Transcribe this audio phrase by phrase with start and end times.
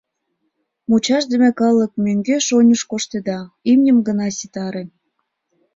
[0.89, 3.39] -Мучашдыме калык мӧҥгеш-оньыш коштеда—
[3.71, 4.83] имньым гына ситаре...